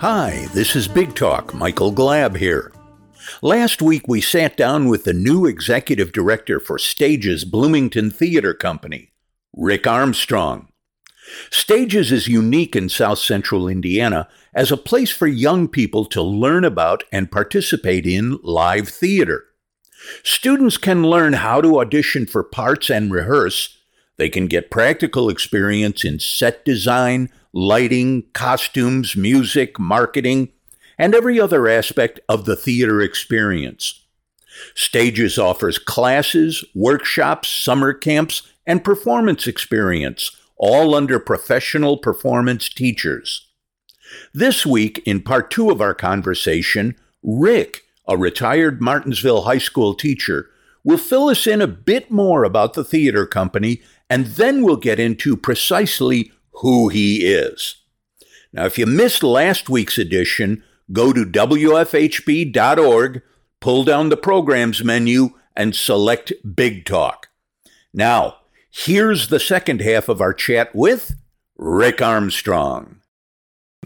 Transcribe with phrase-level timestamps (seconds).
[0.00, 1.54] Hi, this is Big Talk.
[1.54, 2.72] Michael Glab here.
[3.42, 9.12] Last week we sat down with the new executive director for Stages Bloomington Theater Company,
[9.54, 10.68] Rick Armstrong.
[11.50, 16.64] Stages is unique in South Central Indiana as a place for young people to learn
[16.64, 19.44] about and participate in live theater.
[20.22, 23.78] Students can learn how to audition for parts and rehearse.
[24.16, 30.48] They can get practical experience in set design, lighting, costumes, music, marketing,
[30.98, 34.04] and every other aspect of the theater experience.
[34.74, 43.49] Stages offers classes, workshops, summer camps, and performance experience, all under professional performance teachers.
[44.32, 50.50] This week, in part two of our conversation, Rick, a retired Martinsville High School teacher,
[50.82, 54.98] will fill us in a bit more about the theater company, and then we'll get
[54.98, 57.76] into precisely who he is.
[58.52, 63.22] Now, if you missed last week's edition, go to WFHB.org,
[63.60, 67.28] pull down the programs menu, and select Big Talk.
[67.92, 68.38] Now,
[68.70, 71.16] here's the second half of our chat with
[71.56, 72.99] Rick Armstrong.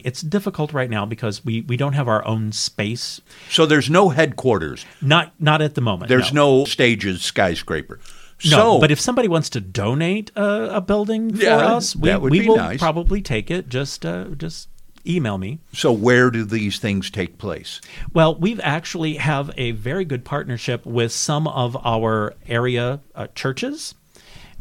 [0.05, 3.21] It's difficult right now because we, we don't have our own space.
[3.49, 4.85] So there's no headquarters.
[5.01, 6.09] Not not at the moment.
[6.11, 7.99] There's no, no stages skyscraper.
[8.45, 12.15] No, so, but if somebody wants to donate a, a building for Yeah, us, we,
[12.17, 12.79] we will nice.
[12.79, 13.69] probably take it.
[13.69, 14.69] Just uh, just
[15.07, 15.61] email me.
[15.73, 17.81] so where do these things take place?
[18.13, 23.95] Well, we've actually have a very good partnership with some of our area uh, churches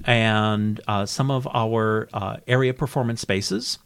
[0.05, 3.79] and uh, some of our uh, area performance spaces.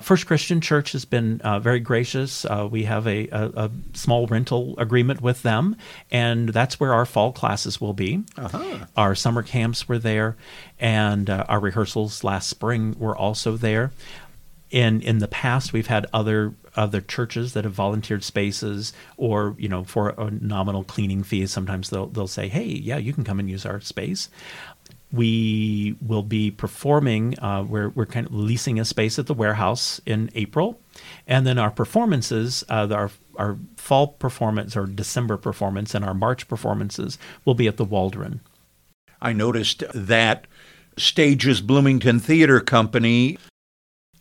[0.00, 2.44] First Christian Church has been uh, very gracious.
[2.44, 5.76] Uh, we have a, a, a small rental agreement with them,
[6.10, 8.24] and that's where our fall classes will be.
[8.96, 10.36] Our summer camps were there,
[10.78, 13.92] and uh, our rehearsals last spring were also there
[14.74, 19.68] in in the past we've had other other churches that have volunteered spaces or you
[19.68, 23.38] know for a nominal cleaning fee sometimes they'll they'll say hey yeah you can come
[23.38, 24.28] and use our space
[25.14, 30.00] we will be performing uh, we're, we're kind of leasing a space at the warehouse
[30.04, 30.80] in april.
[31.26, 36.48] And then our performances uh, our our fall performance or december performance and our march
[36.48, 38.40] performances will be at the waldron.
[39.20, 40.46] I noticed that
[40.96, 43.38] Stages Bloomington Theater Company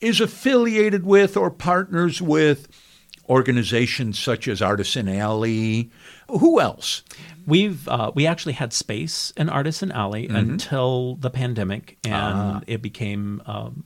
[0.02, 2.68] is affiliated with or partners with
[3.30, 5.92] organizations such as Artisan Alley.
[6.30, 7.04] Who else?
[7.46, 12.62] We've uh, we actually had space in Artisan Alley until the pandemic, and Ah.
[12.68, 13.84] it became um,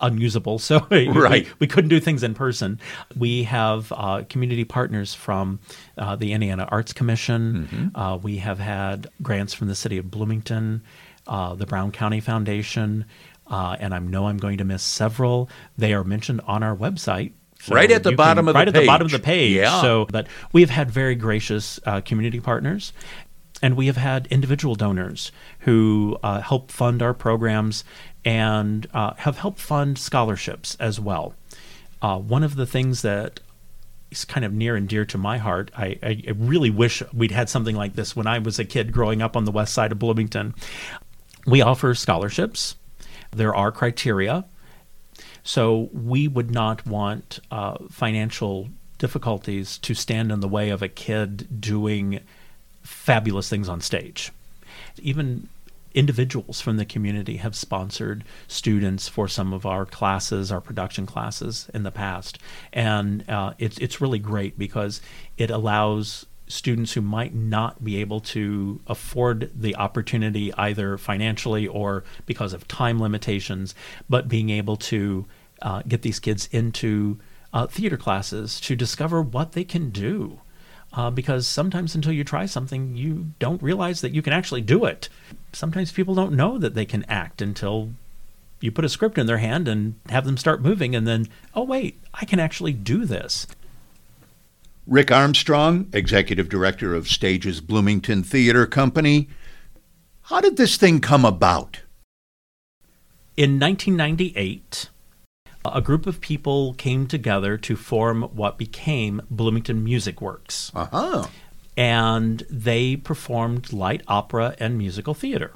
[0.00, 0.58] unusable.
[0.68, 1.46] So Right.
[1.60, 2.80] we, couldn't do things in person.
[3.16, 5.60] We have uh, community partners from
[5.98, 7.92] uh, the Indiana Arts Commission.
[7.94, 10.82] Uh, we have had grants from the city of Bloomington,
[11.26, 13.04] uh, the Brown County Foundation,
[13.48, 15.48] uh, and I know I'm going to miss several.
[15.76, 17.32] They are mentioned on our website.
[17.62, 19.20] So Right at the bottom of the right at the bottom of page.
[19.20, 19.56] the page.
[19.56, 19.80] Yeah.
[19.80, 22.92] So, but we have had very gracious uh, community partners,
[23.62, 25.30] and we have had individual donors
[25.60, 27.84] who uh, help fund our programs
[28.24, 31.34] and uh, have helped fund scholarships as well.
[32.00, 33.38] Uh, one of the things that
[34.10, 35.70] is kind of near and dear to my heart.
[35.76, 39.22] I, I really wish we'd had something like this when I was a kid growing
[39.22, 40.54] up on the west side of Bloomington.
[41.46, 42.74] We offer scholarships.
[43.30, 44.44] There are criteria.
[45.44, 50.88] So we would not want uh, financial difficulties to stand in the way of a
[50.88, 52.20] kid doing
[52.82, 54.30] fabulous things on stage.
[54.98, 55.48] Even
[55.94, 61.68] individuals from the community have sponsored students for some of our classes, our production classes
[61.74, 62.38] in the past,
[62.72, 65.00] and uh, it's it's really great because
[65.36, 72.04] it allows students who might not be able to afford the opportunity either financially or
[72.26, 73.74] because of time limitations,
[74.08, 75.26] but being able to
[75.62, 77.18] uh, get these kids into
[77.52, 80.40] uh, theater classes to discover what they can do.
[80.94, 84.84] Uh, because sometimes until you try something, you don't realize that you can actually do
[84.84, 85.08] it.
[85.54, 87.92] Sometimes people don't know that they can act until
[88.60, 91.64] you put a script in their hand and have them start moving, and then, oh,
[91.64, 93.46] wait, I can actually do this.
[94.86, 99.28] Rick Armstrong, Executive Director of Stages Bloomington Theater Company.
[100.22, 101.80] How did this thing come about?
[103.36, 104.90] In 1998,
[105.64, 111.26] a group of people came together to form what became Bloomington Music Works, Uh huh.
[111.76, 115.52] and they performed light opera and musical theater.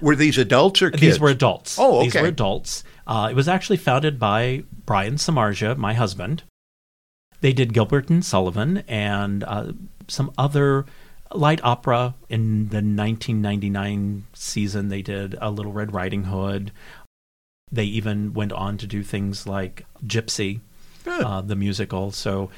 [0.00, 1.02] Were these adults or kids?
[1.02, 1.76] These were adults.
[1.78, 2.04] Oh, okay.
[2.06, 2.84] These were adults.
[3.06, 6.44] Uh, it was actually founded by Brian Samarja, my husband.
[7.40, 9.72] They did Gilbert and Sullivan and uh,
[10.08, 10.86] some other
[11.32, 12.14] light opera.
[12.28, 16.72] In the 1999 season, they did a Little Red Riding Hood.
[17.70, 20.60] They even went on to do things like Gypsy,
[21.06, 22.10] uh, the musical.
[22.10, 22.50] So,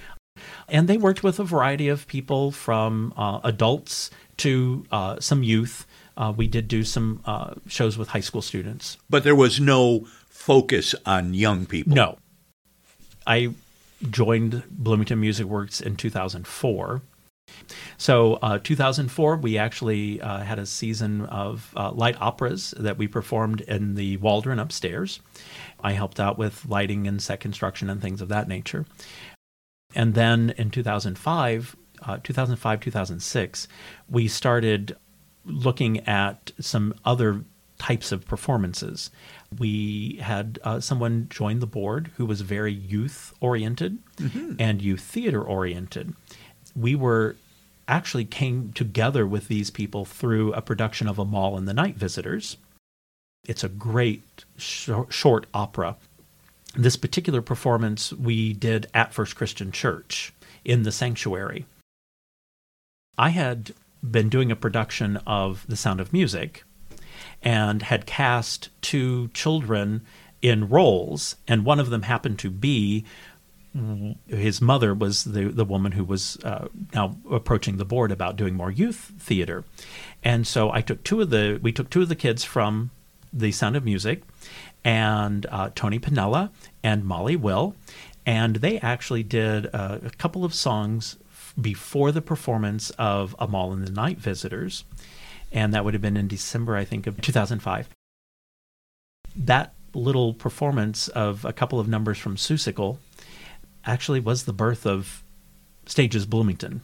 [0.68, 5.86] and they worked with a variety of people from uh, adults to uh, some youth.
[6.16, 8.96] Uh, we did do some uh, shows with high school students.
[9.08, 11.94] But there was no focus on young people.
[11.94, 12.18] No.
[13.26, 13.52] I
[14.08, 17.02] joined Bloomington Music Works in 2004.
[17.98, 23.08] So, uh, 2004, we actually uh, had a season of uh, light operas that we
[23.08, 25.20] performed in the Waldron upstairs.
[25.80, 28.86] I helped out with lighting and set construction and things of that nature.
[29.94, 33.68] And then in 2005, uh, 2005, 2006,
[34.08, 34.96] we started
[35.44, 37.44] looking at some other
[37.78, 39.10] types of performances.
[39.58, 43.98] We had uh, someone join the board who was very youth oriented
[44.58, 46.14] and youth theater oriented.
[46.76, 47.36] We were
[47.88, 52.56] actually came together with these people through a production of Amahl and the Night Visitors.
[53.44, 55.96] It's a great short, short opera.
[56.76, 60.32] This particular performance we did at First Christian Church
[60.64, 61.66] in the sanctuary.
[63.18, 63.72] I had
[64.08, 66.62] been doing a production of The Sound of Music
[67.42, 70.02] and had cast two children
[70.42, 73.04] in roles, and one of them happened to be
[74.26, 78.54] his mother was the the woman who was uh, now approaching the board about doing
[78.54, 79.64] more youth theater,
[80.24, 82.90] and so I took two of the we took two of the kids from
[83.32, 84.22] the Sound of Music,
[84.84, 86.50] and uh, Tony Pinella
[86.82, 87.76] and Molly Will,
[88.26, 91.16] and they actually did a, a couple of songs
[91.60, 94.82] before the performance of Amahl in the Night Visitors,
[95.52, 97.88] and that would have been in December, I think, of 2005.
[99.36, 102.98] That little performance of a couple of numbers from Seussical
[103.84, 105.22] actually was the birth of
[105.86, 106.82] Stages Bloomington.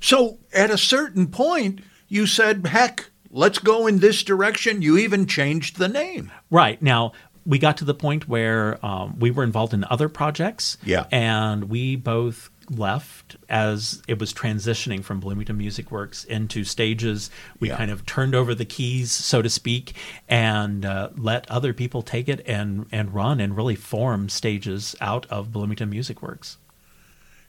[0.00, 4.82] So at a certain point, you said, heck, let's go in this direction.
[4.82, 6.30] You even changed the name.
[6.50, 6.80] Right.
[6.82, 7.12] Now,
[7.46, 10.76] we got to the point where um, we were involved in other projects.
[10.84, 11.06] Yeah.
[11.10, 17.30] And we both left as it was transitioning from Bloomington Music Works into stages.
[17.60, 17.76] We Yeah.
[17.76, 19.94] kind of turned over the keys, so to speak,
[20.28, 25.26] and uh, let other people take it and, and run and really form stages out
[25.26, 26.58] of Bloomington Music Works.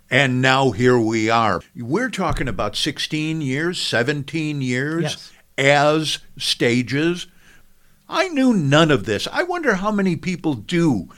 [0.10, 1.62] And now here we are.
[1.76, 5.32] We're talking about 16 years, 17 years Yes.
[5.58, 7.28] as stages.
[8.10, 9.28] I knew none of this.
[9.32, 11.10] I wonder how many people do.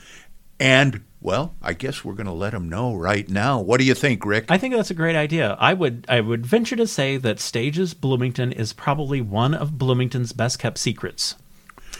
[0.58, 3.58] And, well, I guess we're going to let them know right now.
[3.58, 4.44] What do you think, Rick?
[4.48, 5.56] I think that's a great idea.
[5.58, 10.32] I would I would venture to say that Stages Bloomington is probably one of Bloomington's
[10.32, 11.34] best kept secrets.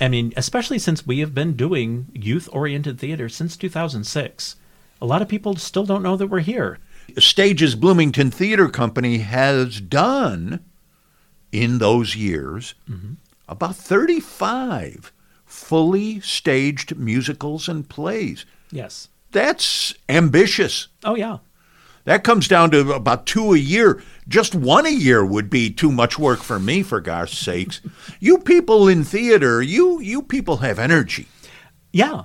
[0.00, 4.54] I mean, especially since we have been doing youth oriented theater since 2006.
[5.02, 6.78] A lot of people still don't know that we're here.
[7.18, 10.64] Stages Bloomington Theater Company has done
[11.50, 13.14] in those years mm-hmm.
[13.48, 15.12] about 35
[15.44, 18.46] fully staged musicals and plays.
[18.70, 19.08] Yes.
[19.32, 20.88] That's ambitious.
[21.04, 21.38] Oh yeah.
[22.04, 24.00] That comes down to about two a year.
[24.28, 27.80] Just one a year would be too much work for me, for gosh sakes.
[28.20, 31.26] you people in theater, you you people have energy.
[31.92, 32.24] Yeah.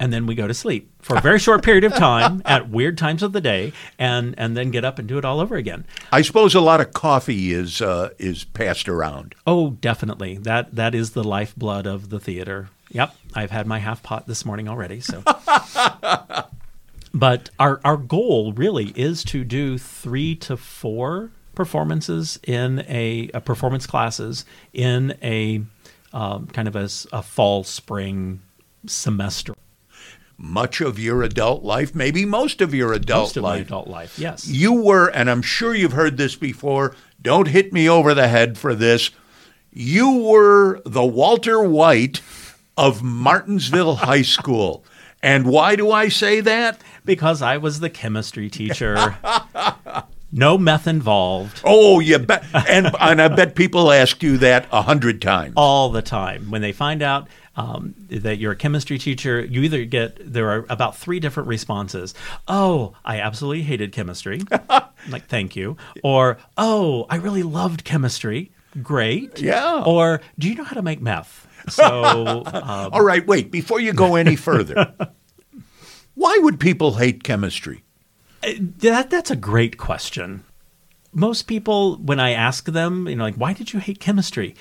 [0.00, 2.98] And then we go to sleep for a very short period of time at weird
[2.98, 5.86] times of the day and and then get up and do it all over again.
[6.10, 9.36] I suppose a lot of coffee is uh, is passed around.
[9.46, 10.38] Oh, definitely.
[10.38, 12.68] That that is the lifeblood of the theater.
[12.94, 15.00] Yep, I've had my half pot this morning already.
[15.00, 15.24] So,
[17.12, 23.40] but our our goal really is to do three to four performances in a, a
[23.40, 25.62] performance classes in a
[26.12, 28.40] um, kind of a fall spring
[28.86, 29.54] semester.
[30.38, 34.18] Much of your adult life, maybe most of your adult Most of life, adult life,
[34.18, 34.46] yes.
[34.46, 36.94] you were, and I'm sure you've heard this before.
[37.20, 39.10] Don't hit me over the head for this.
[39.72, 42.20] You were the Walter White
[42.76, 44.84] of Martinsville High School.
[45.22, 46.80] And why do I say that?
[47.04, 49.16] because I was the chemistry teacher.
[50.32, 51.60] no meth involved.
[51.64, 52.44] Oh, you bet.
[52.68, 55.54] And, and I bet people ask you that a hundred times.
[55.56, 56.50] all the time.
[56.50, 60.66] When they find out um, that you're a chemistry teacher, you either get there are
[60.68, 62.14] about three different responses.
[62.48, 64.42] Oh, I absolutely hated chemistry.
[65.08, 65.76] like, thank you.
[66.02, 68.50] Or, oh, I really loved chemistry.
[68.82, 69.40] Great.
[69.40, 69.84] Yeah.
[69.86, 71.43] Or, do you know how to make meth?
[71.68, 74.94] So, um, All right, wait, before you go any further,
[76.14, 77.82] why would people hate chemistry?
[78.60, 80.44] that that's a great question.
[81.14, 84.54] Most people, when I ask them, you know, like, why did you hate chemistry?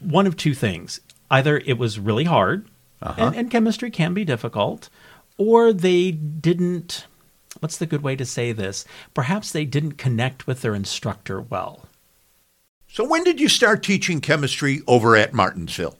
[0.00, 1.00] One of two things:
[1.30, 2.68] either it was really hard,
[3.02, 4.88] and, and chemistry can be difficult,
[5.36, 7.06] or they didn't
[7.60, 8.84] what's the good way to say this?
[9.14, 11.87] Perhaps they didn't connect with their instructor well.
[12.90, 15.96] So, when did you start teaching chemistry over at Martinsville?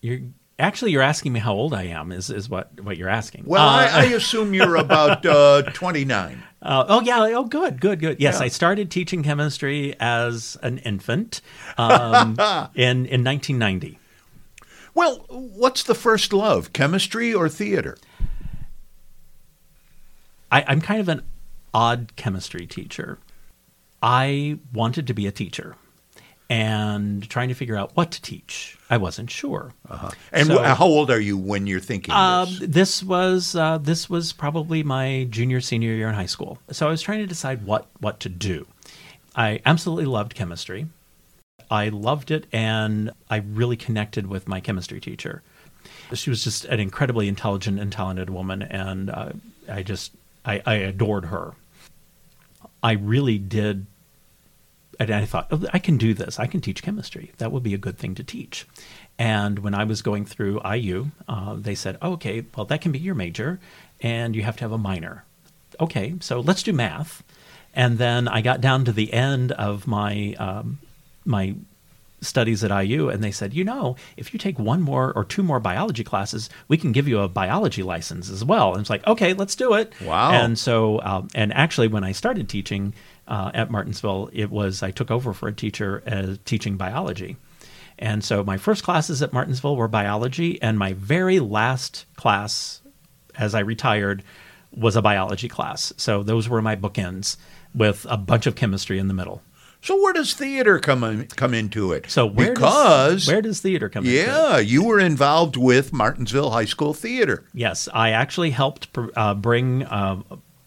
[0.00, 0.20] You're
[0.58, 2.12] actually you're asking me how old I am.
[2.12, 3.44] Is is what what you're asking?
[3.46, 6.42] Well, Uh, I, I assume you're about uh, 29.
[6.60, 7.20] Uh, oh yeah.
[7.20, 7.80] Oh good.
[7.80, 8.00] Good.
[8.00, 8.20] Good.
[8.20, 8.46] Yes, Yeah.
[8.46, 11.40] I started teaching chemistry as an infant
[11.78, 12.32] um,
[12.74, 13.98] in in 1990.
[14.94, 17.96] Well, what's the first love, chemistry or theater?
[20.50, 21.22] I, I'm kind of an
[21.72, 23.18] odd chemistry teacher.
[24.02, 25.74] I wanted to be a teacher,
[26.50, 28.78] and trying to figure out what to teach.
[28.90, 29.74] I wasn't sure.
[30.32, 32.68] And So- how old are you when you're thinking Um, this?
[32.68, 36.58] this was uh, this was probably my junior senior year in high school.
[36.70, 38.66] So I was trying to decide what what to do.
[39.36, 40.86] I absolutely loved chemistry.
[41.70, 45.42] I loved it, and I really connected with my chemistry teacher.
[46.14, 49.32] She was just an incredibly intelligent and talented woman, and uh,
[49.70, 50.12] I just
[50.46, 51.52] I, I adored her.
[52.82, 53.86] I really did
[54.98, 56.38] and I thought, oh, I can do this.
[56.38, 57.30] I can teach chemistry.
[57.38, 58.66] That would be a good thing to teach.
[59.18, 62.92] And when I was going through IU, uh, they said, oh, okay, well, that can
[62.92, 63.60] be your major,
[64.00, 65.24] and you have to have a minor.
[65.80, 67.22] Okay, so let's do math.
[67.74, 70.78] And then I got down to the end of my um,
[71.24, 71.54] my
[72.20, 75.42] studies at IU, and they said, you know, if you take one more or two
[75.42, 78.72] more biology classes, we can give you a biology license as well.
[78.72, 79.92] And it's like, okay, let's do it.
[80.00, 80.32] Wow.
[80.32, 82.94] And so, um, and actually, when I started teaching
[83.26, 87.36] uh, at Martinsville, it was I took over for a teacher as teaching biology.
[87.98, 92.80] And so my first classes at Martinsville were biology, and my very last class
[93.36, 94.22] as I retired
[94.72, 95.92] was a biology class.
[95.96, 97.36] So those were my bookends
[97.74, 99.42] with a bunch of chemistry in the middle.
[99.80, 102.10] So where does theater come in, come into it?
[102.10, 104.26] So where because does, where does theater come into it?
[104.26, 107.44] yeah, you were involved with Martinsville High School Theater.
[107.54, 110.22] Yes, I actually helped pr- uh, bring uh,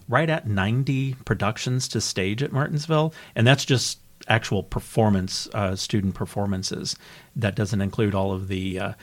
[0.07, 6.15] right at 90 productions to stage at Martinsville, and that's just actual performance, uh, student
[6.15, 6.95] performances.
[7.35, 8.93] That doesn't include all of the uh,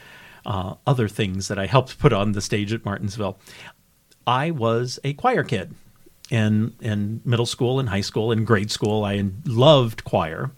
[0.46, 3.38] uh, other things that I helped put on the stage at Martinsville.
[4.26, 5.74] I was a choir kid
[6.30, 9.04] in in middle school and high school and grade school.
[9.04, 10.50] I loved choir.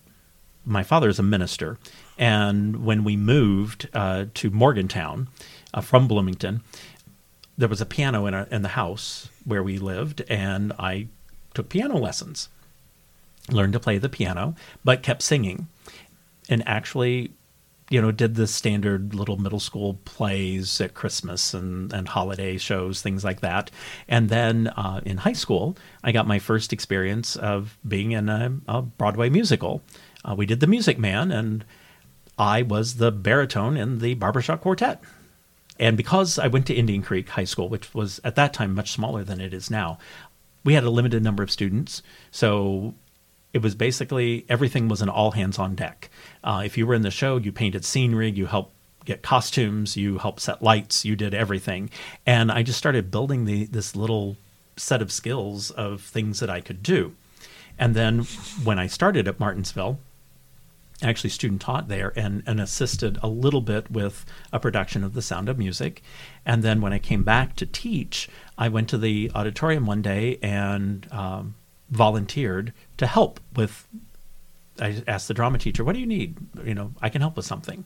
[0.65, 1.79] My father is a minister,
[2.19, 5.29] and when we moved uh, to Morgantown
[5.73, 6.63] uh, from Bloomington,
[7.57, 11.09] there was a piano in, in the house where we lived, and I
[11.55, 12.49] took piano lessons,
[13.49, 15.69] learned to play the piano, but kept singing,
[16.49, 17.33] and actually,
[17.91, 23.03] you know, did the standard little middle school plays at Christmas and, and holiday shows,
[23.03, 23.71] things like that.
[24.09, 28.57] And then uh, in high school, I got my first experience of being in a,
[28.69, 29.83] a Broadway musical.
[30.25, 31.65] Uh, we did The Music Man, and
[32.39, 35.03] I was the baritone in the barbershop quartet.
[35.81, 38.93] And because I went to Indian Creek High School, which was at that time much
[38.93, 39.99] smaller than it is now,
[40.63, 42.03] we had a limited number of students.
[42.31, 42.95] So
[43.53, 46.11] it was basically everything was an all hands on deck.
[46.45, 48.73] Uh, if you were in the show, you painted scenery, you helped
[49.05, 51.91] get costumes, you helped set lights, you did everything.
[52.27, 54.37] And I just started building the, this little
[54.77, 57.15] set of skills of things that I could do.
[57.79, 58.21] And then
[58.63, 59.99] when I started at Martinsville,
[61.03, 65.23] actually student taught there and, and assisted a little bit with a production of The
[65.23, 66.03] Sound of Music.
[66.45, 68.29] And then when I came back to teach,
[68.59, 71.55] I went to the auditorium one day and um,
[71.91, 73.87] volunteered to help with.
[74.81, 76.39] I asked the drama teacher, "What do you need?
[76.65, 77.85] You know, I can help with something."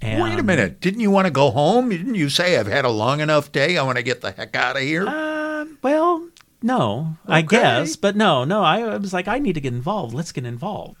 [0.00, 0.80] And, Wait a minute.
[0.80, 1.90] Didn't you want to go home?
[1.90, 3.78] Didn't you say, I've had a long enough day?
[3.78, 5.06] I want to get the heck out of here?
[5.06, 6.28] Uh, well,
[6.60, 8.62] no, I guess, but no, no.
[8.62, 10.14] I, I was like, I need to get involved.
[10.14, 10.96] Let's get involved.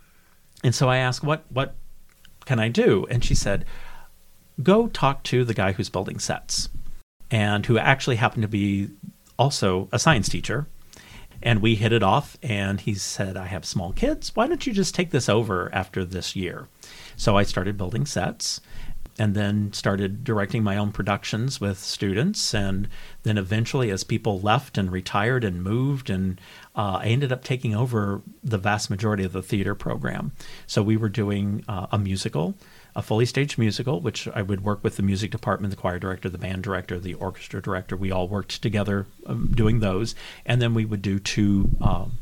[0.62, 1.74] And so I asked, what what
[2.44, 3.06] can I do?
[3.10, 3.64] And she said,
[4.62, 6.68] go talk to the guy who's building sets,
[7.30, 8.90] and who actually happened to be
[9.38, 10.68] also a science teacher.
[11.42, 14.34] And we hit it off, and he said, I have small kids.
[14.34, 16.68] Why don't you just take this over after this year?
[17.16, 18.60] So I started building sets
[19.18, 22.54] and then started directing my own productions with students.
[22.54, 22.88] And
[23.24, 26.40] then eventually, as people left and retired and moved, and
[26.74, 30.32] uh, I ended up taking over the vast majority of the theater program.
[30.66, 32.54] So we were doing uh, a musical,
[32.94, 36.28] a fully staged musical, which I would work with the music department, the choir director,
[36.28, 37.96] the band director, the orchestra director.
[37.96, 40.14] We all worked together um, doing those.
[40.44, 41.70] And then we would do two.
[41.80, 42.18] Um,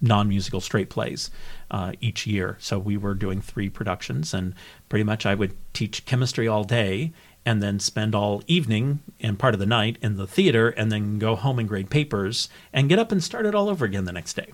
[0.00, 1.30] non-musical straight plays
[1.70, 2.56] uh, each year.
[2.58, 4.54] So we were doing three productions, and
[4.88, 7.12] pretty much I would teach chemistry all day,
[7.44, 11.18] and then spend all evening and part of the night in the theater, and then
[11.18, 14.12] go home and grade papers, and get up and start it all over again the
[14.12, 14.48] next day.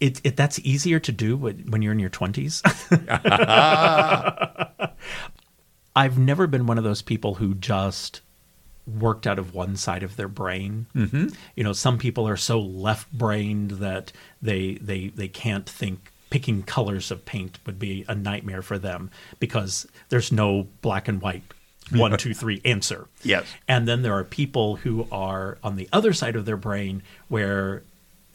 [0.00, 2.62] It, it that's easier to do when when you're in your twenties.
[5.96, 8.20] I've never been one of those people who just
[8.86, 10.86] worked out of one side of their brain.
[10.94, 11.28] Mm-hmm.
[11.56, 14.12] You know, some people are so left-brained that
[14.42, 19.10] they they they can't think picking colors of paint would be a nightmare for them
[19.40, 21.42] because there's no black and white
[21.92, 23.46] one two three answer Yes.
[23.68, 27.84] and then there are people who are on the other side of their brain where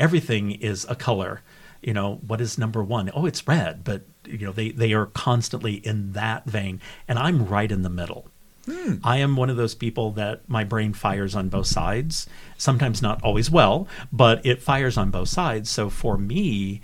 [0.01, 1.41] everything is a color
[1.81, 3.09] you know what is number one?
[3.13, 7.47] Oh, it's red but you know they they are constantly in that vein and i'm
[7.47, 8.27] right in the middle
[8.65, 8.95] hmm.
[9.03, 12.27] I am one of those people that my brain fires on both sides.
[12.59, 15.67] Sometimes not always well, but it fires on both sides.
[15.67, 16.81] So for me,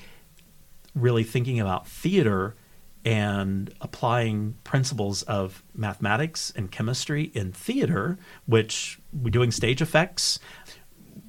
[0.95, 2.55] really thinking about theater
[3.05, 10.39] and applying principles of mathematics and chemistry in theater, which we're doing stage effects.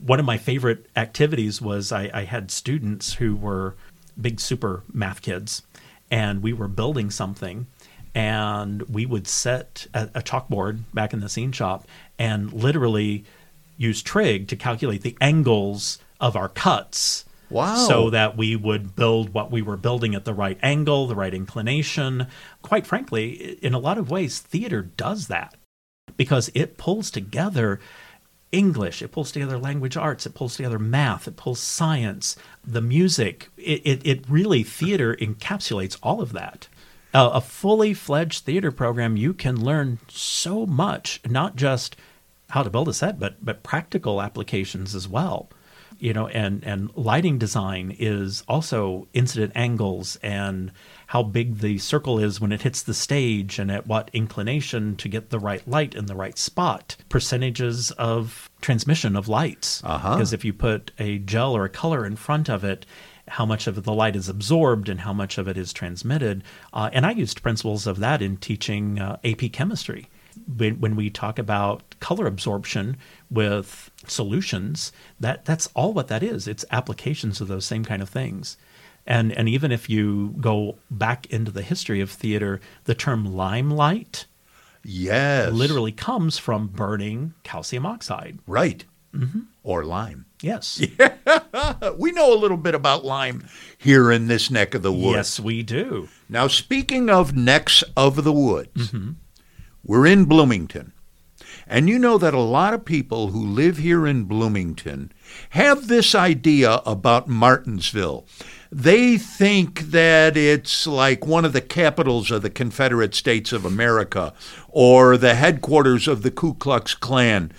[0.01, 3.75] One of my favorite activities was I, I had students who were
[4.21, 5.63] big super math kids,
[6.11, 7.67] and we were building something
[8.15, 11.87] and we would set a, a chalkboard back in the scene shop
[12.19, 13.25] and literally
[13.77, 17.77] use trig to calculate the angles of our cuts Wow.
[17.77, 21.33] so that we would build what we were building at the right angle the right
[21.33, 22.27] inclination
[22.61, 25.55] quite frankly in a lot of ways theater does that
[26.19, 27.81] because it pulls together
[28.51, 33.51] English, it pulls together language arts, it pulls together math, it pulls science, the music.
[33.57, 36.69] It, it, it really, theater encapsulates all of that.
[37.15, 41.97] A fully fledged theater program, you can learn so much, not just
[42.51, 45.49] how to build a set, but, but practical applications as well.
[45.99, 50.71] You know, and, and lighting design is also incident angles and
[51.09, 55.09] how big the circle is when it hits the stage and at what inclination to
[55.09, 59.83] get the right light in the right spot, percentages of transmission of lights.
[59.85, 60.15] Uh-huh.
[60.15, 62.85] Because if you put a gel or a color in front of it,
[63.27, 66.45] how much of the light is absorbed and how much of it is transmitted.
[66.75, 70.11] Uh, and I used principles of that in teaching uh, AP chemistry.
[70.59, 72.99] When, when we talk about color absorption
[73.31, 76.47] with solutions, that, that's all what that is.
[76.47, 78.59] It's applications of those same kind of things.
[79.09, 84.27] And, and even if you go back into the history of theater, the term limelight
[84.85, 85.53] Yes.
[85.53, 88.39] literally comes from burning calcium oxide.
[88.47, 88.85] Right.
[89.15, 89.41] Mm-hmm.
[89.63, 90.27] Or lime.
[90.43, 90.81] Yes.
[91.27, 95.17] Uh, we know a little bit about lime here in this neck of the woods.
[95.17, 96.09] Yes, we do.
[96.29, 99.13] Now, speaking of necks of the woods, Mm-hmm.
[99.85, 100.93] we're in Bloomington.
[101.71, 105.13] And you know that a lot of people who live here in Bloomington
[105.51, 108.27] have this idea about Martinsville.
[108.73, 114.33] They think that it's like one of the capitals of the Confederate States of America
[114.69, 117.53] or the headquarters of the Ku Klux Klan.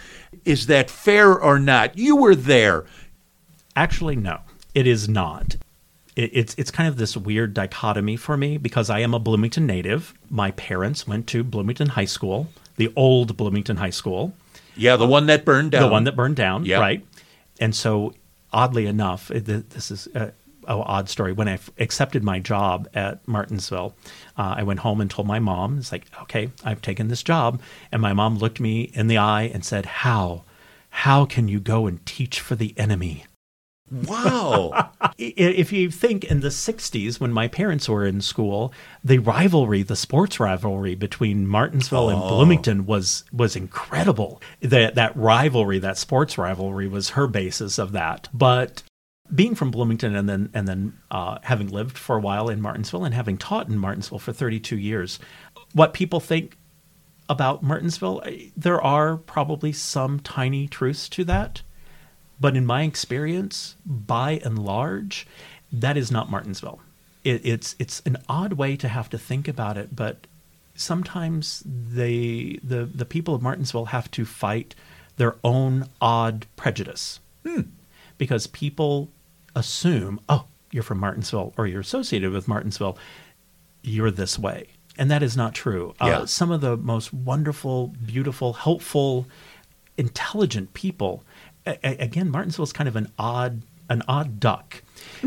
[0.43, 1.95] Is that fair or not?
[1.95, 2.85] You were there.
[3.75, 4.39] Actually, no,
[4.73, 5.55] it is not.
[6.15, 10.13] It's it's kind of this weird dichotomy for me because I am a Bloomington native.
[10.29, 14.33] My parents went to Bloomington High School, the old Bloomington High School,
[14.75, 15.81] Yeah, the one that burned down.
[15.83, 16.79] the one that burned down, Yeah.
[16.79, 17.05] right?
[17.59, 18.13] And so,
[18.51, 20.31] oddly enough, th- this is a,
[20.65, 21.33] a odd story.
[21.33, 23.93] When I f- accepted my job at Martinsville,
[24.37, 27.61] uh, I went home and told my mom, "It's like, okay, I've taken this job."
[27.91, 30.43] And my mom looked me in the eye and said, "How,
[30.89, 33.25] how can you go and teach for the enemy?"
[33.91, 34.91] Wow.
[35.21, 38.73] If you think in the 60s when my parents were in school
[39.03, 44.41] the rivalry the sports rivalry between martinsville and bloomington was was incredible.
[44.61, 48.29] That that rivalry that sports rivalry was her basis of that.
[48.33, 48.83] But
[49.33, 53.05] being from bloomington and then and then uh, having lived for a while in martinsville
[53.05, 55.19] and having taught in martinsville for 32 years
[55.73, 56.57] what people think
[57.27, 58.23] about martinsville
[58.57, 61.61] there are probably some tiny truths to that
[62.39, 65.27] but in my experience, by and large,
[65.71, 66.79] that is not Martinsville.
[67.23, 70.25] It, it's it's an odd way to have to think about it, but
[70.75, 74.73] sometimes they the the people of Martinsville have to fight
[75.17, 77.19] their own odd prejudice
[78.17, 79.09] because people
[79.55, 82.97] assume, oh, you're from Martinsville or you're associated with Martinsville,
[83.81, 84.67] you're this way.
[84.97, 85.93] And that is not true.
[86.01, 86.19] Yeah.
[86.19, 89.27] Uh, some of the most wonderful, beautiful, helpful,
[89.97, 91.23] intelligent people.
[91.83, 94.81] Again, Martinsville is kind of an odd, an odd duck,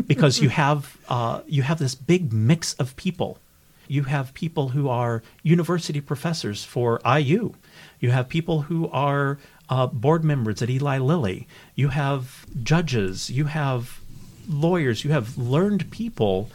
[0.07, 3.39] because you have uh, you have this big mix of people.
[3.87, 7.53] You have people who are university professors for IU.
[7.99, 9.37] You have people who are
[9.69, 11.47] uh, board members at Eli Lilly.
[11.75, 13.29] You have judges.
[13.29, 13.99] You have
[14.47, 15.03] lawyers.
[15.03, 16.49] You have learned people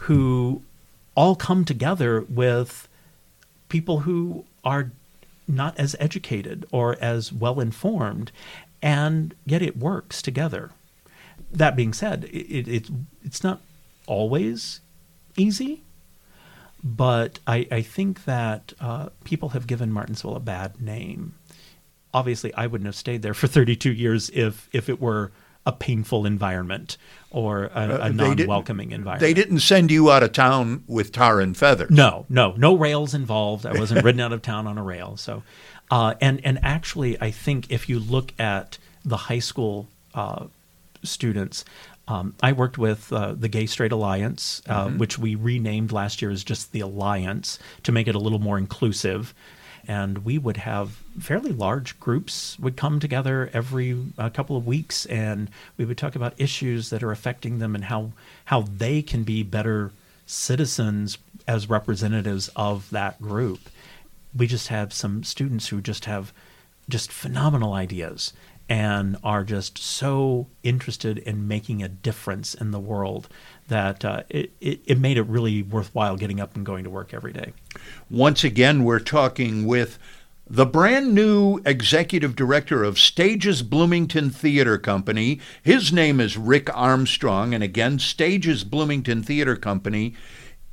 [0.00, 0.62] who
[1.14, 2.88] all come together with
[3.68, 4.90] people who are
[5.48, 8.30] not as educated or as well informed,
[8.82, 10.70] and yet it works together.
[11.52, 12.90] That being said, it, it
[13.24, 13.60] it's not
[14.06, 14.80] always
[15.36, 15.82] easy,
[16.82, 21.34] but I, I think that uh, people have given Martinsville a bad name.
[22.12, 25.32] obviously I wouldn't have stayed there for 32 years if if it were
[25.66, 26.96] a painful environment
[27.30, 29.20] or a, Uh, a didn't- non-welcoming environment.
[29.20, 31.90] They didn't send you out of town with tar and feathers.
[31.90, 33.64] No, no, no rails involved.
[33.66, 35.16] I wasn't ridden out of town on a rail.
[35.16, 35.42] So,
[35.90, 40.46] uh, and and actually, I think if you look at the high school uh,
[41.02, 41.64] students,
[42.08, 46.30] um, I worked with uh, the Gay Straight Alliance, uh, which we renamed last year
[46.32, 49.32] as just the Alliance to make it a little more inclusive.
[49.90, 55.04] And we would have fairly large groups would come together every uh, couple of weeks,
[55.06, 58.12] and we would talk about issues that are affecting them and how
[58.44, 59.90] how they can be better
[60.26, 63.68] citizens as representatives of that group.
[64.32, 66.32] We just have some students who just have
[66.88, 68.32] just phenomenal ideas
[68.68, 73.28] and are just so interested in making a difference in the world
[73.70, 77.14] that uh, it, it, it made it really worthwhile getting up and going to work
[77.14, 77.52] every day.
[78.10, 79.98] Once again, we're talking with
[80.46, 85.40] the brand new executive director of Stages Bloomington Theater Company.
[85.62, 90.14] His name is Rick Armstrong, and again, Stages Bloomington Theater Company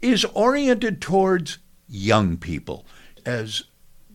[0.01, 2.85] is oriented towards young people,
[3.25, 3.63] as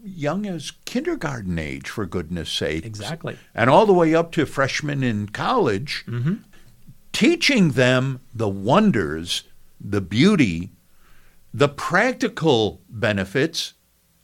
[0.04, 2.84] young as kindergarten age, for goodness sake.
[2.84, 3.38] Exactly.
[3.54, 6.04] And all the way up to freshmen in college,
[7.12, 9.44] teaching them the wonders,
[9.80, 10.70] the beauty,
[11.52, 13.74] the practical benefits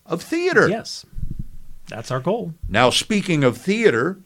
[0.07, 0.69] of theater.
[0.69, 1.05] Yes,
[1.89, 2.55] that's our goal.
[2.69, 4.19] Now, speaking of theater,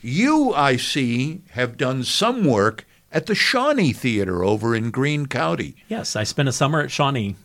[0.00, 5.76] you, I see, have done some work at the Shawnee Theater over in Greene County.
[5.88, 7.36] Yes, I spent a summer at Shawnee.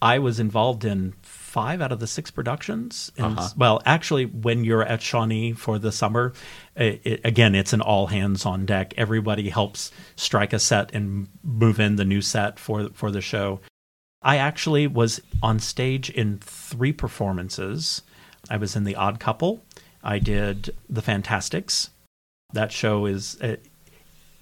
[0.00, 1.14] I was involved in
[1.56, 3.10] five out of the six productions.
[3.16, 6.34] And, Well, actually, when you're at Shawnee for the summer,
[6.76, 8.92] it, it, again, it's an all hands on deck.
[8.98, 13.60] Everybody helps strike a set and move in the new set for for the show.
[14.20, 18.02] I actually was on stage in three performances.
[18.50, 19.64] I was in The Odd Couple.
[20.02, 21.88] I did The Fantasticks.
[22.52, 23.56] That show is uh,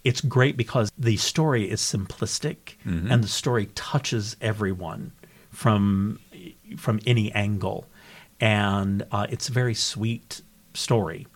[0.02, 2.74] it's great because the story is simplistic
[3.12, 5.12] and the story touches everyone
[5.50, 6.18] from
[6.76, 7.86] from any angle,
[8.40, 10.42] and uh, it's a very sweet
[10.74, 11.26] story,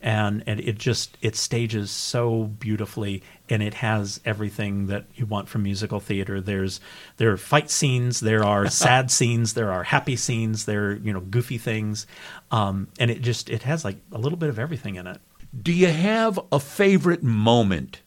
[0.00, 5.48] and and it just it stages so beautifully, and it has everything that you want
[5.48, 6.40] from musical theater.
[6.40, 6.80] There's
[7.16, 11.12] there are fight scenes, there are sad scenes, there are happy scenes, there are you
[11.12, 12.06] know goofy things,
[12.50, 15.20] um, and it just it has like a little bit of everything in it.
[15.62, 18.02] Do you have a favorite moment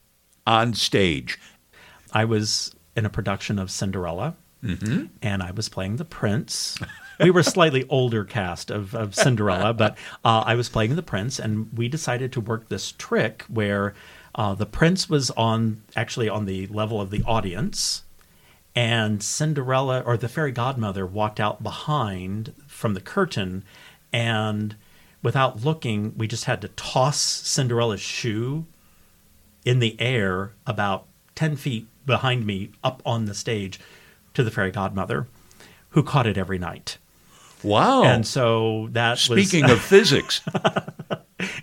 [0.45, 1.39] on stage?
[2.11, 4.35] I was in a production of Cinderella,
[5.21, 6.77] and I was playing the prince.
[7.19, 11.03] we were a slightly older cast of, of Cinderella, but uh, I was playing the
[11.03, 13.93] prince, and we decided to work this trick where
[14.35, 18.03] uh, the prince was on actually on the level of the audience,
[18.75, 23.63] and Cinderella or the fairy godmother walked out behind from the curtain,
[24.11, 24.75] and
[25.21, 28.65] without looking, we just had to toss Cinderella's shoe
[29.65, 33.79] in the air about 10 feet behind me up on the stage
[34.37, 35.27] to the fairy godmother
[35.89, 36.99] who caught it every night.
[37.63, 38.03] Wow.
[38.03, 40.41] And so that Speaking was of physics,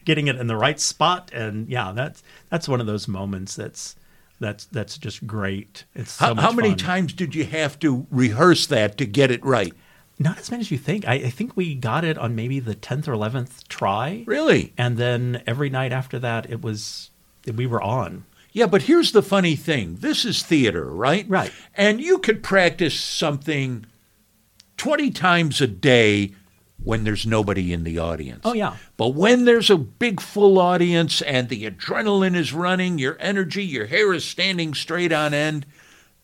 [0.05, 3.95] getting it in the right spot and yeah, that's that's one of those moments that's
[4.41, 5.85] that's that's just great.
[5.95, 6.79] It's so how, how many fun.
[6.79, 9.73] times did you have to rehearse that to get it right?
[10.19, 11.07] Not as many as you think.
[11.07, 14.25] I, I think we got it on maybe the 10th or 11th try.
[14.27, 14.73] Really?
[14.77, 17.11] And then every night after that it was
[17.47, 18.25] we were on.
[18.55, 19.97] Yeah, but here's the funny thing.
[19.97, 21.27] This is theater, right?
[21.29, 21.53] Right.
[21.75, 23.85] And you could practice something
[24.77, 26.33] 20 times a day
[26.83, 28.43] when there's nobody in the audience.
[28.45, 28.77] Oh, yeah.
[28.97, 33.87] But when there's a big full audience and the adrenaline is running, your energy, your
[33.87, 35.67] hair is standing straight on end,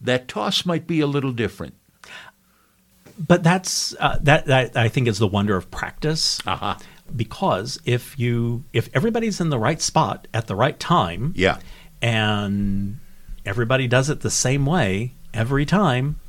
[0.00, 1.74] that toss might be a little different.
[3.18, 6.38] but that's uh, that, that I think is the wonder of practice.
[6.46, 6.76] Uh-huh.
[7.14, 11.58] Because if you if everybody's in the right spot at the right time, Yeah.
[12.02, 12.98] And
[13.46, 16.20] everybody does it the same way every time,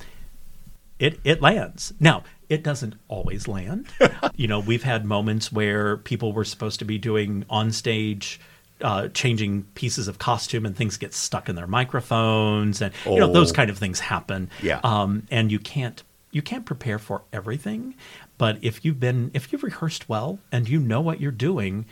[1.00, 1.94] it it lands.
[2.00, 3.88] Now it doesn't always land.
[4.36, 8.40] you know, we've had moments where people were supposed to be doing on stage.
[8.84, 13.30] Uh, changing pieces of costume and things get stuck in their microphones and you know
[13.30, 13.32] Oh.
[13.32, 14.80] those kind of things happen Yeah.
[14.84, 17.94] um, and you can't you can't prepare for everything
[18.40, 21.86] but if you've been if you've rehearsed well and you know what you're doing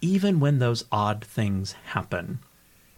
[0.00, 2.40] even when those odd things happen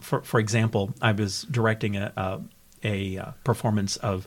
[0.07, 2.41] for for example i was directing a a,
[2.85, 4.27] a uh, performance of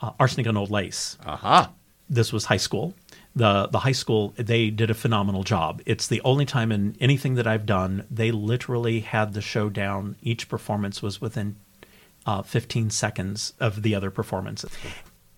[0.00, 1.70] uh, arsenic and old lace Aha.
[2.08, 2.94] this was high school.
[3.36, 5.80] The the high school they did a phenomenal job.
[5.86, 10.16] It's the only time in anything that I've done they literally had the show down.
[10.22, 11.56] Each performance was within
[12.26, 14.70] uh, 15 seconds of the other performances.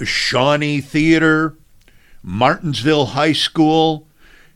[0.02, 1.56] Shawnee Theater,
[2.22, 4.06] Martinsville High School.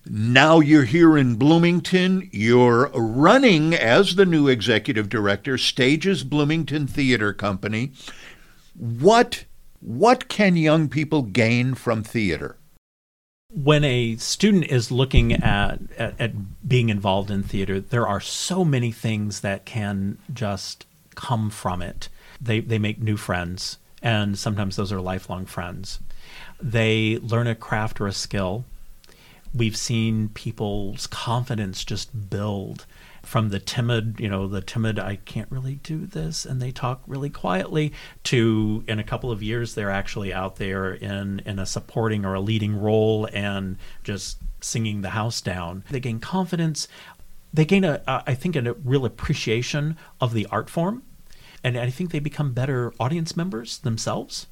[0.06, 2.28] Now you're here in Bloomington.
[2.30, 7.92] You're running as the new executive director, Stages Bloomington Theater Company.
[8.74, 9.44] What
[9.80, 12.56] what can young people gain from theater?
[13.52, 18.64] When a student is looking at, at, at being involved in theater, there are so
[18.64, 22.10] many things that can just come from it.
[22.40, 26.00] They they make new friends, and sometimes those are lifelong friends.
[26.60, 28.66] They learn a craft or a skill
[29.54, 32.86] we've seen people's confidence just build
[33.22, 37.02] from the timid, you know, the timid, I can't really do this, and they talk
[37.06, 37.92] really quietly,
[38.24, 42.34] to in a couple of years, they're actually out there in, in a supporting or
[42.34, 45.84] a leading role and just singing the house down.
[45.90, 46.86] They gain confidence.
[47.52, 51.02] They gain, a, a I think, a real appreciation of the art form.
[51.62, 54.48] And I think they become better audience members themselves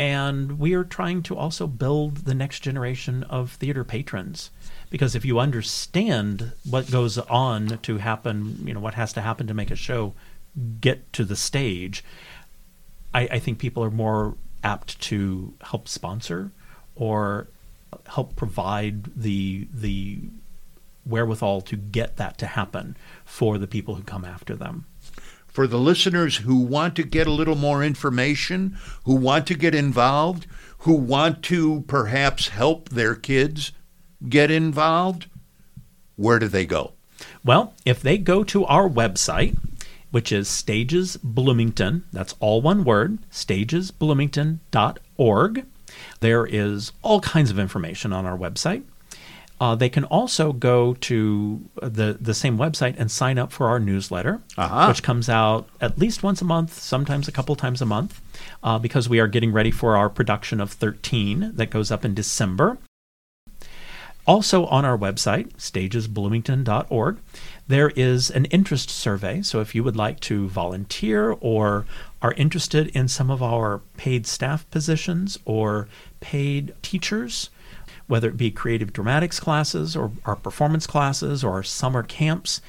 [0.00, 4.50] and we are trying to also build the next generation of theater patrons.
[4.88, 9.46] Because if you understand what goes on to happen, you know, what has to happen
[9.46, 10.14] to make a show
[10.80, 12.02] get to the stage,
[13.12, 16.50] I, I think people are more apt to help sponsor
[16.96, 17.48] or
[18.06, 20.20] help provide the the
[21.04, 24.86] wherewithal to get that to happen for the people who come after them
[25.60, 29.74] for the listeners who want to get a little more information, who want to get
[29.74, 30.46] involved,
[30.78, 33.72] who want to perhaps help their kids
[34.26, 35.26] get involved,
[36.16, 36.92] where do they go?
[37.44, 39.58] Well, if they go to our website,
[40.10, 45.66] which is Stages Bloomington, that's all one word, stagesbloomington.org,
[46.20, 48.84] there is all kinds of information on our website.
[49.60, 53.78] Uh, they can also go to the the same website and sign up for our
[53.78, 54.86] newsletter, uh-huh.
[54.86, 58.22] which comes out at least once a month, sometimes a couple times a month,
[58.62, 62.14] uh, because we are getting ready for our production of 13 that goes up in
[62.14, 62.78] December.
[64.26, 67.18] Also on our website, stagesbloomington.org,
[67.66, 69.42] there is an interest survey.
[69.42, 71.84] So if you would like to volunteer or
[72.22, 75.88] are interested in some of our paid staff positions or
[76.20, 77.50] paid teachers,
[78.10, 82.60] whether it be creative dramatics classes or our performance classes or our summer camps,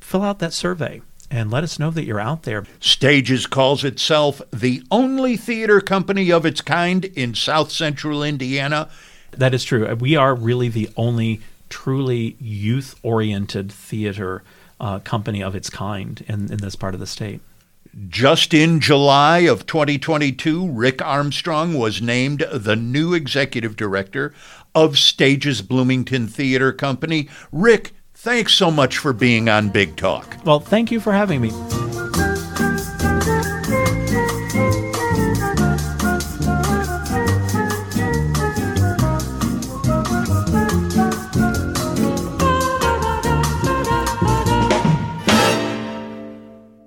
[0.00, 1.00] fill out that survey
[1.30, 2.64] and let us know that you're out there.
[2.78, 8.90] Stages calls itself the only theater company of its kind in South Central Indiana.
[9.30, 9.92] That is true.
[9.94, 14.42] We are really the only truly youth oriented theater
[14.78, 17.40] uh, company of its kind in, in this part of the state.
[18.08, 24.32] Just in July of 2022, Rick Armstrong was named the new executive director
[24.74, 27.28] of Stages Bloomington Theater Company.
[27.50, 30.36] Rick, thanks so much for being on Big Talk.
[30.44, 31.50] Well, thank you for having me.